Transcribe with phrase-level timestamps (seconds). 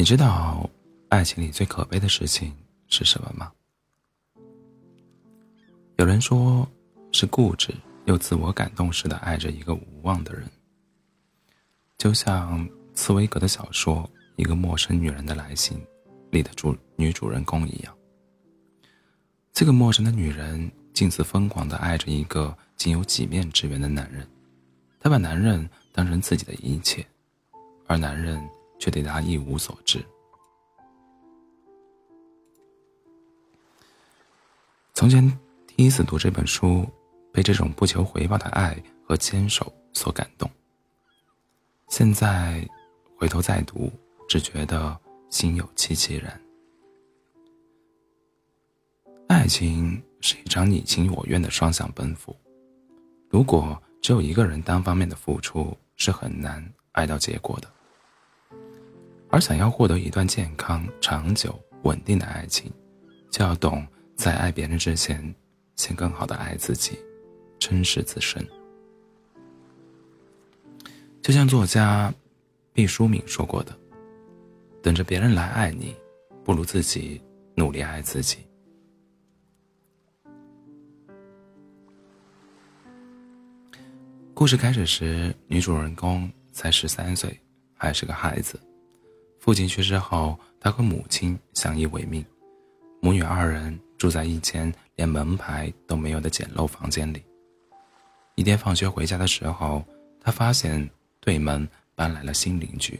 [0.00, 0.66] 你知道
[1.10, 2.56] 爱情里最可悲的事情
[2.88, 3.52] 是什么吗？
[5.96, 6.66] 有人说
[7.12, 7.70] 是固执
[8.06, 10.48] 又自我感动似的爱着一个无望的人，
[11.98, 13.96] 就像茨威格的小说
[14.36, 15.76] 《一个陌生女人的来信》
[16.30, 17.94] 里的主女主人公一样。
[19.52, 24.26] 这个陌生的女人近似疯狂的爱着一个仅有几面之缘的男人，
[24.98, 27.04] 她把男人当成自己的一切，
[27.86, 28.42] 而男人
[28.80, 30.04] 却对他一无所知。
[34.92, 35.32] 从前。
[35.76, 36.86] 第一次读这本书，
[37.32, 40.50] 被这种不求回报的爱和坚守所感动。
[41.88, 42.68] 现在
[43.16, 43.90] 回头再读，
[44.28, 44.94] 只觉得
[45.30, 46.38] 心有戚戚然。
[49.26, 52.36] 爱情是一场你情我愿的双向奔赴，
[53.30, 56.62] 如果只有一个人单方面的付出，是很难
[56.92, 57.72] 爱到结果的。
[59.30, 62.70] 而想要获得一段健康、长久、稳定的爱情，
[63.30, 63.86] 就要懂
[64.16, 65.34] 在爱别人之前。
[65.76, 66.98] 先更好的爱自己，
[67.58, 68.46] 珍视自身。
[71.22, 72.12] 就像作家
[72.74, 73.74] 毕淑敏说过的
[74.82, 75.96] ：“等着别人来爱你，
[76.44, 77.18] 不如自己
[77.54, 78.40] 努力爱自己。”
[84.34, 87.34] 故事开始时，女主人公才十三岁，
[87.74, 88.60] 还是个孩子。
[89.40, 92.24] 父亲去世后，她和母亲相依为命，
[93.00, 93.78] 母女二人。
[94.00, 97.22] 住在一间连门牌都没有的简陋房间里。
[98.34, 99.84] 一天放学回家的时候，
[100.22, 100.88] 他发现
[101.20, 102.98] 对门搬来了新邻居。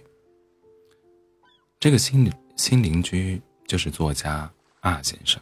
[1.78, 5.40] 这个新新邻居就是作家阿先生。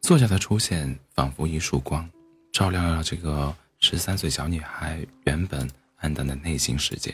[0.00, 2.08] 作家的出现仿佛一束光，
[2.52, 7.12] 照亮了这个十三岁小女孩原本暗淡的内心世界。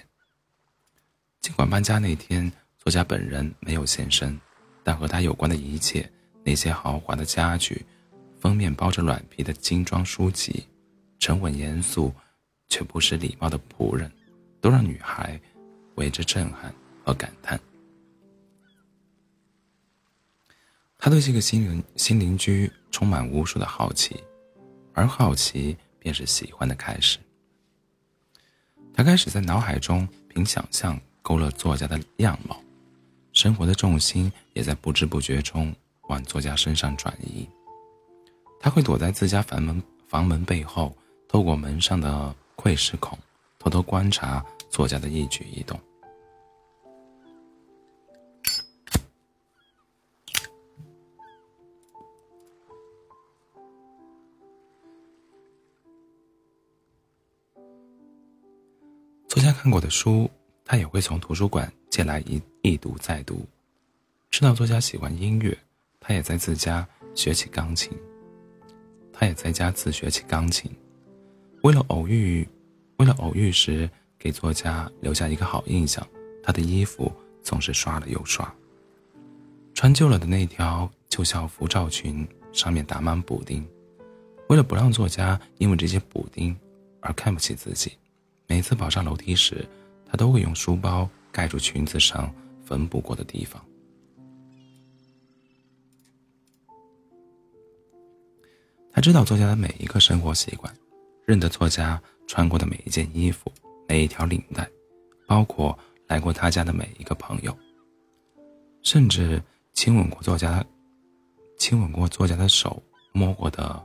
[1.45, 4.41] 尽管搬家那天，作家本人没有现身。
[4.83, 6.11] 但和他有关的一切，
[6.43, 7.85] 那些豪华的家具，
[8.41, 10.67] 封面包着软皮的精装书籍，
[11.19, 12.11] 沉稳严肃
[12.69, 14.11] 却不失礼貌的仆人，
[14.63, 15.39] 都让女孩
[15.97, 17.61] 为之震撼和感叹。
[20.97, 24.19] 他对这个新邻新邻居充满无数的好奇，
[24.95, 27.19] 而好奇便是喜欢的开始。
[28.95, 32.61] 他开始在脑海中凭想象勾勒作家的样貌。
[33.33, 35.75] 生活的重心也在不知不觉中
[36.09, 37.49] 往作家身上转移。
[38.61, 40.95] 他会躲在自家房门房门背后，
[41.27, 43.19] 透过门上的窥视孔，
[43.59, 45.81] 偷偷观察作家的一举一动。
[59.27, 60.31] 作家看过的书，
[60.65, 62.41] 他也会从图书馆借来一。
[62.67, 63.47] 一读再读，
[64.31, 65.55] 知道作家喜欢音乐，
[66.01, 67.93] 他也在自家学起钢琴。
[69.13, 70.75] 他也在家自学起钢琴，
[71.63, 72.49] 为了偶遇，
[72.97, 73.89] 为了偶遇时
[74.19, 76.05] 给作家留下一个好印象，
[76.43, 78.51] 他的衣服总是刷了又刷。
[79.75, 83.63] 穿旧了的那条旧校服罩裙上面打满补丁，
[84.49, 86.57] 为了不让作家因为这些补丁
[87.01, 87.93] 而看不起自己，
[88.47, 89.69] 每次跑上楼梯时，
[90.15, 92.33] 他都会用书包盖住裙子上。
[92.65, 93.61] 缝补过的地方，
[98.93, 100.73] 他知道作家的每一个生活习惯，
[101.27, 103.53] 认得作家穿过的每一件衣服、
[103.89, 104.67] 每一条领带，
[105.27, 105.77] 包括
[106.07, 107.55] 来过他家的每一个朋友，
[108.83, 109.43] 甚至
[109.73, 110.65] 亲吻过作家、
[111.59, 112.81] 亲吻过作家的手
[113.13, 113.85] 摸过的，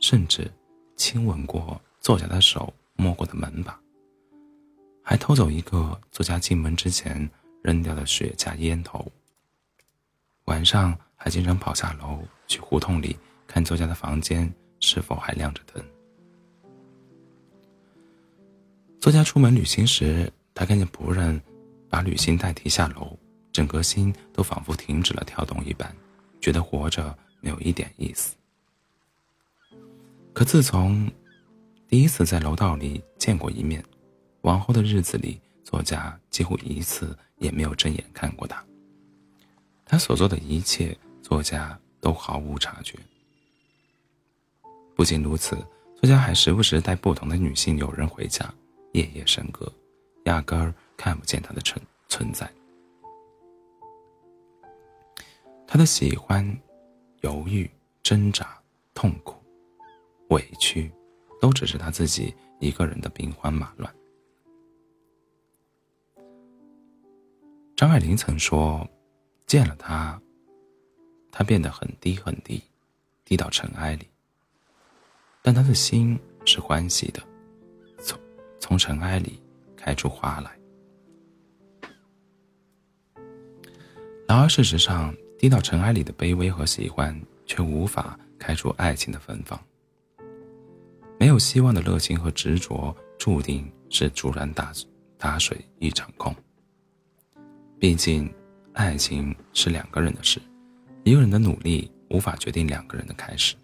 [0.00, 0.48] 甚至
[0.96, 3.81] 亲吻过作家的手摸过的门把，
[5.02, 7.30] 还偷走一个作家进门之前。
[7.62, 9.06] 扔掉的雪茄烟头。
[10.46, 13.16] 晚上还经常跑下楼去胡同里
[13.46, 15.80] 看作家的房间是否还亮着灯。
[19.00, 21.40] 作家出门旅行时，他看见仆人
[21.88, 23.16] 把旅行袋提下楼，
[23.52, 25.94] 整颗心都仿佛停止了跳动一般，
[26.40, 28.34] 觉得活着没有一点意思。
[30.32, 31.08] 可自从
[31.86, 33.84] 第一次在楼道里见过一面，
[34.42, 35.40] 往后的日子里。
[35.64, 38.62] 作家几乎一次也没有正眼看过他。
[39.86, 42.98] 他所做的一切，作家都毫无察觉。
[44.94, 45.56] 不仅如此，
[45.96, 48.52] 作家还时不时带不同的女性友人回家，
[48.92, 49.72] 夜夜笙歌，
[50.24, 52.46] 压根儿看不见他的存存在。
[55.66, 56.46] 他的喜欢、
[57.22, 57.70] 犹豫、
[58.02, 58.60] 挣扎、
[58.92, 59.36] 痛苦、
[60.28, 60.92] 委屈，
[61.40, 63.90] 都只是他自己一个人的兵荒马乱。
[67.82, 68.88] 张爱玲曾说
[69.44, 70.16] ：“见了他，
[71.32, 72.62] 他变得很低很低，
[73.24, 74.06] 低到尘埃里。
[75.42, 77.20] 但他的心是欢喜的，
[77.98, 78.16] 从
[78.60, 79.42] 从尘埃里
[79.76, 80.56] 开出花来。
[84.28, 89.60] 然而，事实上，低到尘埃里的卑微和喜欢，却无法开出爱情的芬芳。
[91.18, 94.72] 没有希望的热情和执着，注定是竹篮打
[95.18, 96.32] 打水一场空。”
[97.82, 98.32] 毕竟，
[98.74, 100.40] 爱情是两个人的事，
[101.02, 103.56] 一个人的努力无法决定两个人的开始。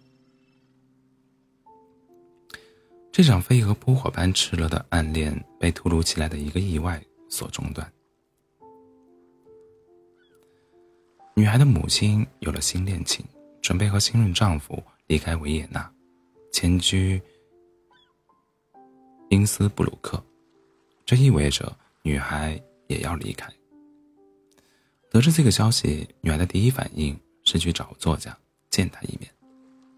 [3.13, 7.89] 这场飞蛾扑火般炽热的暗恋被突如其来的一个意外所中断。
[11.33, 13.25] 女孩的母亲有了新恋情，
[13.61, 15.89] 准备和新任丈夫离开维也纳，
[16.51, 17.21] 迁居
[19.29, 20.21] 因斯布鲁克，
[21.05, 23.49] 这意味着女孩也要离开。
[25.09, 28.37] 得知这个消息，女孩的第一反应是去找作家
[28.69, 29.29] 见他一面。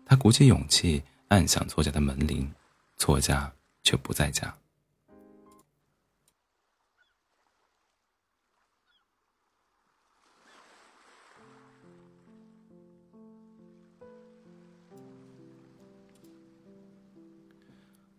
[0.05, 2.49] 她鼓起勇气按响作家的门铃，
[2.95, 3.51] 作家
[3.83, 4.55] 却不在家。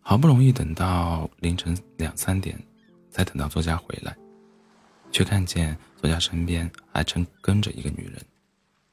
[0.05, 2.55] 好不容易等到凌晨两三点，
[3.09, 4.15] 才等到作家回来。
[5.13, 8.19] 却看见作家身边还正跟着一个女人，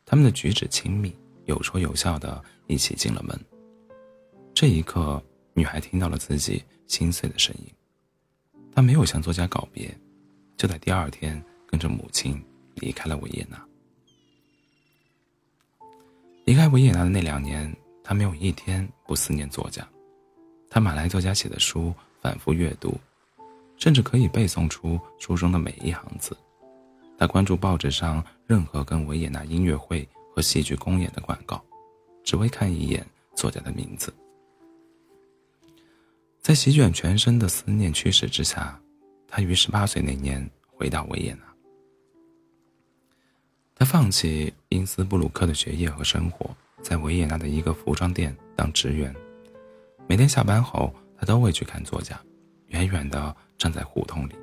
[0.04, 3.36] 他们的举止亲密，有说有笑的一起进了门。
[4.54, 5.20] 这一刻，
[5.54, 7.74] 女孩听到了自己心碎的声音。
[8.72, 9.92] 她没有向作家告别，
[10.58, 12.40] 就在第二天跟着母亲
[12.74, 13.58] 离开了维也纳。
[16.44, 17.74] 离开维也纳的那两年，
[18.04, 19.88] 她没有一天不思念作家。
[20.68, 22.94] 她买来作家写的书，反复阅读。
[23.80, 26.36] 甚至可以背诵出书中的每一行字。
[27.18, 31.60] 他关注报纸上任何跟维也纳音乐会和戏剧公演的广告，
[32.22, 33.04] 只为看一眼
[33.34, 34.14] 作家的名字。
[36.40, 38.80] 在席卷全身的思念驱使之下，
[39.26, 41.40] 他于十八岁那年回到维也纳。
[43.74, 49.14] 他放弃因斯布鲁克的学业和生活，在维也纳的一个服装店当职员。
[50.06, 52.18] 每天下班后，他都会去看作家，
[52.70, 53.36] 远远的。
[53.60, 54.34] 站在胡同里，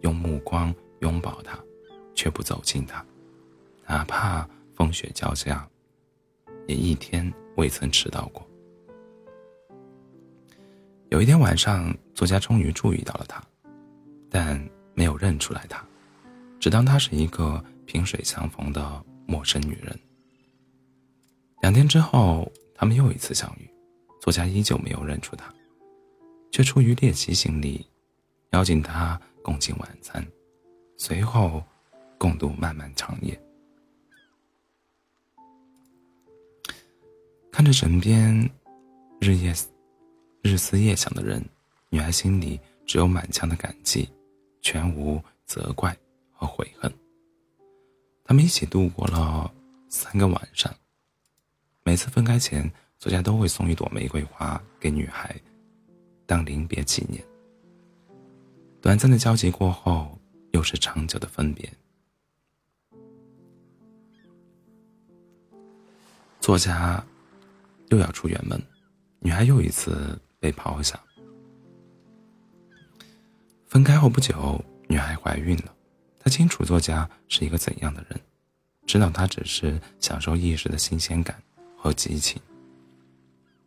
[0.00, 1.62] 用目光拥抱他，
[2.14, 3.04] 却不走近他，
[3.86, 5.68] 哪怕风雪交加，
[6.66, 8.48] 也一天未曾迟到过。
[11.10, 13.44] 有一天晚上，作家终于注意到了他，
[14.30, 14.58] 但
[14.94, 15.86] 没有认出来他，
[16.58, 19.94] 只当她是一个萍水相逢的陌生女人。
[21.60, 23.70] 两天之后，他们又一次相遇，
[24.18, 25.52] 作家依旧没有认出他，
[26.52, 27.84] 却出于猎奇心理。
[28.50, 30.24] 邀请他共进晚餐，
[30.96, 31.64] 随后
[32.18, 33.36] 共度漫漫长夜。
[37.50, 38.48] 看着枕边
[39.20, 39.54] 日夜
[40.42, 41.42] 日思夜想的人，
[41.88, 44.08] 女孩心里只有满腔的感激，
[44.60, 45.96] 全无责怪
[46.30, 46.92] 和悔恨。
[48.24, 49.50] 他们一起度过了
[49.88, 50.74] 三个晚上，
[51.84, 55.34] 每次分开前，作家都会送一朵玫瑰花给女孩，
[56.32, 57.22] 当临别纪念。
[58.80, 60.18] 短暂的交集过后，
[60.52, 61.70] 又是长久的分别。
[66.40, 67.04] 作家
[67.90, 68.58] 又要出远门，
[69.20, 70.98] 女孩又一次被抛下。
[73.66, 74.58] 分开后不久，
[74.88, 75.74] 女孩怀孕了。
[76.18, 78.18] 她清楚作家是一个怎样的人，
[78.86, 81.38] 知道他只是享受一时的新鲜感
[81.76, 82.40] 和激情，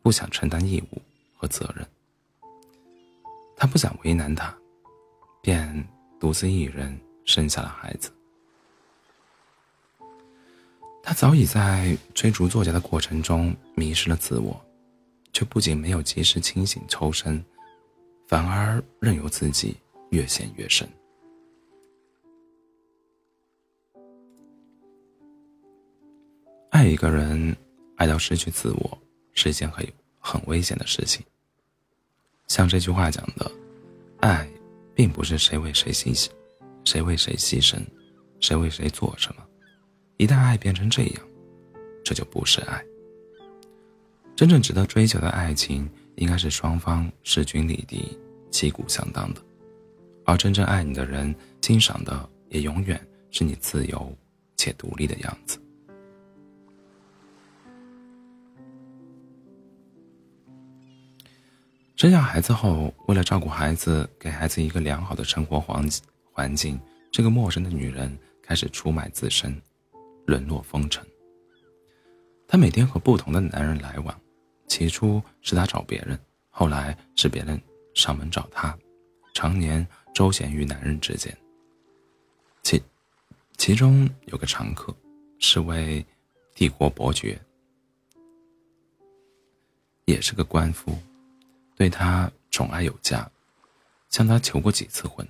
[0.02, 1.00] 不想承担义务
[1.38, 1.88] 和责任。
[3.56, 4.56] 他不想为难他。
[5.42, 5.88] 便
[6.20, 8.12] 独自一人生下了孩子。
[11.04, 14.60] 他早已在追逐作家的过程中迷失了自我，
[15.34, 17.46] 却不仅没有及时清醒抽身，
[18.28, 19.78] 反而任由自己
[20.10, 20.90] 越陷越深。
[26.72, 27.56] 爱一个人，
[27.98, 28.98] 爱到失去自我，
[29.36, 29.88] 是一件很
[30.20, 31.24] 很危险的事情。
[32.48, 33.52] 像这句话讲的，
[34.22, 34.50] 爱。
[34.98, 36.30] 并不是谁为谁牺牲，
[36.86, 37.78] 谁为谁牺牲，
[38.40, 39.44] 谁为谁做什么。
[40.16, 41.22] 一旦爱变成这样，
[42.02, 42.82] 这就不是爱。
[44.38, 48.18] 真正值得追求的爱情，应该是双方势均力敌、
[48.50, 49.42] 旗鼓相当的，
[50.24, 52.98] 而真正爱你的人，欣赏的也永远
[53.32, 54.18] 是你自由
[54.56, 55.62] 且独立的样子。
[61.96, 65.88] 生下孩子后，为了照顾孩子，给孩子一个良好的生活环
[66.34, 66.78] 环境，
[67.10, 69.62] 这个陌生的女人开始出卖自身，
[70.26, 71.06] 沦落风尘。
[72.50, 74.22] 她每天和不同的男人来往，
[74.68, 77.60] 起初是她找别人，后来是别人
[77.94, 78.78] 上门找她，
[79.34, 81.36] 常年周旋于男人之间。
[82.62, 82.84] 其
[83.56, 84.94] 其中有个常客，
[85.40, 86.06] 是位
[86.54, 87.40] 帝国伯爵，
[90.04, 90.94] 也是个官夫，
[91.76, 93.30] 对他宠爱有加，
[94.10, 95.28] 向他求过几次婚，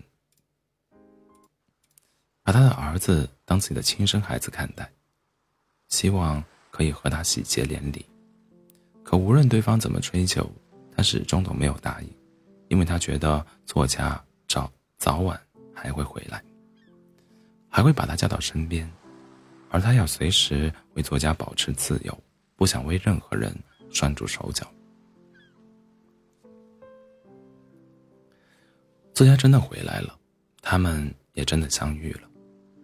[2.43, 4.89] 把他的儿子当自己的亲生孩子看待，
[5.89, 6.43] 希望。
[6.71, 8.05] 可以和他喜结连理，
[9.01, 10.45] 可无论对方怎么追求，
[10.93, 12.09] 他始终都没有答应，
[12.67, 15.41] 因为他觉得作家早早晚
[15.73, 16.43] 还会回来，
[17.69, 18.91] 还会把他叫到身边，
[19.69, 22.23] 而他要随时为作家保持自由，
[22.57, 23.57] 不想为任何人
[23.89, 24.69] 拴住手脚。
[29.15, 30.15] 作家真的回来了，
[30.61, 32.29] 他们也真的相遇了，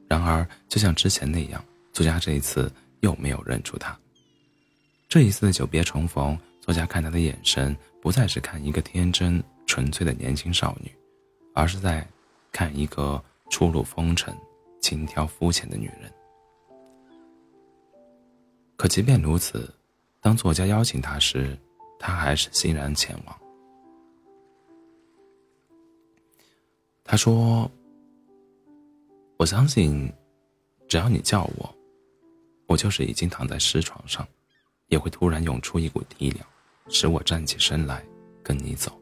[0.07, 2.71] 然而就像之前那样，作家这一次。
[3.01, 3.97] 又没有认出他。
[5.09, 10.91] 这一次的久别重逢，作家看他的眼神不再是看一个天真纯粹的年轻少女，
[11.55, 12.07] 而是在
[12.51, 13.19] 看一个
[13.49, 14.31] 初露风尘、
[14.81, 16.13] 轻佻肤浅的女人。
[18.75, 19.73] 可即便如此，
[20.19, 21.57] 当作家邀请他时，
[21.99, 23.40] 他还是欣然前往。
[27.11, 27.69] 他说
[29.35, 30.09] ：“我相信，
[30.87, 31.75] 只要你叫我。”
[32.67, 34.25] 我就是已经躺在尸床上，
[34.87, 36.47] 也会突然涌出一股力量，
[36.87, 38.01] 使我站起身来
[38.41, 38.97] 跟你走。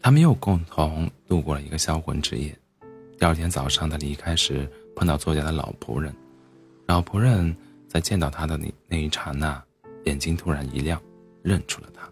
[0.00, 2.58] 他们又共同度过了一个销魂之夜。
[3.18, 4.66] 第二天早上，他离开时
[4.96, 6.16] 碰到作家的老仆人，
[6.86, 7.54] 老仆人
[7.86, 9.62] 在见到他的那那一刹那，
[10.06, 10.98] 眼睛突然一亮，
[11.42, 12.10] 认出了他。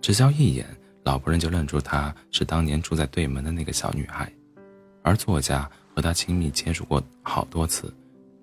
[0.00, 0.66] 只消一眼，
[1.04, 4.32] 老仆人就认出她是当年住在对门的那个小女孩，
[5.02, 5.70] 而作家。
[5.96, 7.94] 和她亲密接触过好多次，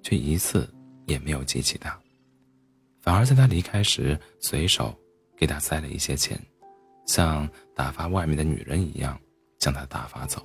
[0.01, 0.73] 却一次
[1.05, 1.93] 也没有记起她，
[3.01, 4.97] 反而在她离开时随手
[5.35, 6.39] 给她塞了一些钱，
[7.05, 9.19] 像打发外面的女人一样
[9.59, 10.41] 将她打发走。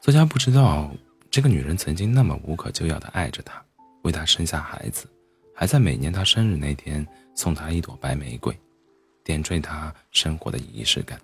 [0.00, 0.90] 作家不知道
[1.30, 3.64] 这个女人曾经那么无可救药的爱着他，
[4.02, 5.06] 为他生下孩子，
[5.54, 8.52] 还在每年他生日那天送他一朵白玫瑰，
[9.26, 11.20] 点缀他生活的仪式感。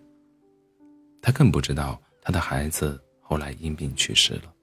[1.22, 2.02] 他更不知道。
[2.24, 4.54] 他的孩子后来因病去世了，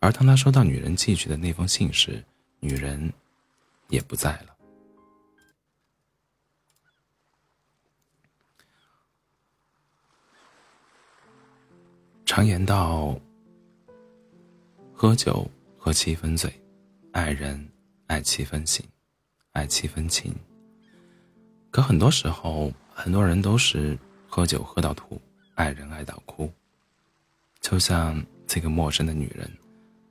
[0.00, 2.24] 而当他收到女人寄去的那封信时，
[2.60, 3.12] 女人
[3.90, 4.56] 也不在了。
[12.24, 13.14] 常言道
[14.96, 16.50] ：“喝酒喝七分醉，
[17.12, 17.68] 爱人
[18.06, 18.82] 爱七分醒，
[19.52, 20.34] 爱七分情。”
[21.72, 23.98] 可很多时候，很多人都是
[24.28, 25.18] 喝酒喝到吐，
[25.54, 26.52] 爱人爱到哭。
[27.62, 29.50] 就像这个陌生的女人，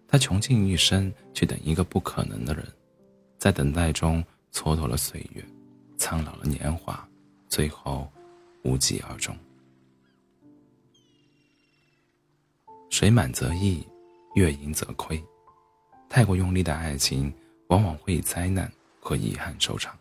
[0.07, 2.67] 她穷尽一生去等一个不可能的人，
[3.37, 5.45] 在等待中蹉跎了岁月，
[5.97, 7.07] 苍老了年华，
[7.47, 8.11] 最后
[8.63, 9.37] 无疾而终。
[12.89, 13.85] 水满则溢，
[14.33, 15.23] 月盈则亏。
[16.09, 17.31] 太过用力的爱情，
[17.67, 19.95] 往往会以灾难和遗憾收场。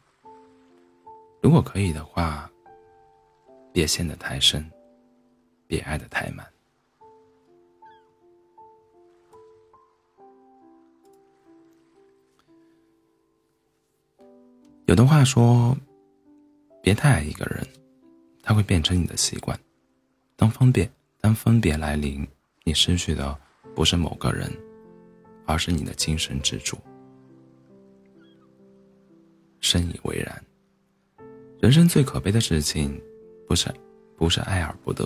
[1.42, 2.50] 如果可以的话，
[3.72, 4.70] 别陷得太深，
[5.66, 6.46] 别爱得太满。
[14.84, 15.76] 有的话说，
[16.82, 17.66] 别太爱一个人，
[18.42, 19.58] 他会变成你的习惯。
[20.36, 22.26] 当分别当分别来临，
[22.64, 23.38] 你失去的
[23.74, 24.52] 不是某个人，
[25.46, 26.76] 而是你的精神支柱。
[29.60, 30.44] 深以为然。
[31.60, 33.00] 人生最可悲的事情，
[33.46, 33.72] 不是
[34.16, 35.04] 不是爱而不得，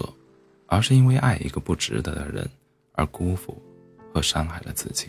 [0.66, 2.48] 而是因为爱一个不值得的人
[2.92, 3.60] 而辜负
[4.12, 5.08] 和伤害了自己。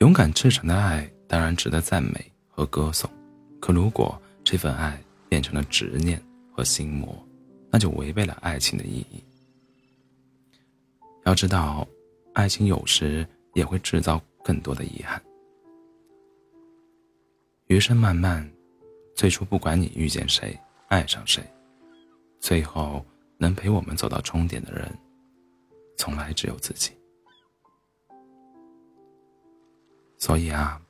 [0.00, 2.30] 勇敢赤诚的爱当然值得赞美。
[2.52, 3.10] 和歌颂，
[3.58, 6.22] 可如果这份爱变成了执念
[6.52, 7.16] 和心魔，
[7.70, 9.24] 那就违背了爱情的意义。
[11.24, 11.88] 要知道，
[12.34, 15.18] 爱情有时也会制造更多的遗憾。
[17.68, 18.46] 余生漫漫，
[19.14, 21.44] 最初不管你遇见谁，爱上谁，
[22.38, 23.04] 最后
[23.36, 24.98] 能陪我们走到终点的人，
[25.96, 26.92] 从来只有自己。
[30.18, 30.80] 所以啊。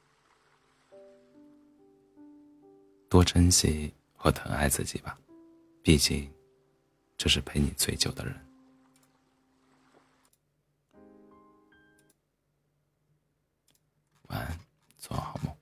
[3.09, 5.19] 多珍惜和疼爱自己吧，
[5.83, 6.33] 毕竟
[7.17, 8.33] 这是陪你最久的人。
[14.29, 14.57] 晚安，
[14.97, 15.53] 做好梦。